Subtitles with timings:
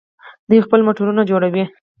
[0.49, 1.63] دوی خپل موټرونه جوړوي.